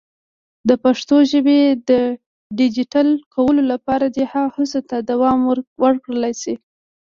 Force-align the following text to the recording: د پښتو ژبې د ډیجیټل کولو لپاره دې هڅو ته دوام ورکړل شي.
د 0.69 0.71
پښتو 0.83 1.15
ژبې 1.31 1.59
د 1.89 1.91
ډیجیټل 2.59 3.07
کولو 3.33 3.61
لپاره 3.71 4.05
دې 4.15 4.25
هڅو 4.33 4.79
ته 4.89 4.97
دوام 5.09 5.39
ورکړل 5.83 6.23
شي. 6.41 6.55